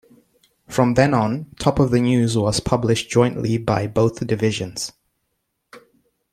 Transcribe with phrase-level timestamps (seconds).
[0.67, 4.93] From then on "Top of the News" was published jointly by both divisions.